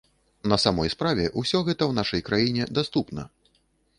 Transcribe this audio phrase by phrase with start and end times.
[0.53, 3.29] На самой справе, усё гэта ў нашай краіне даступна.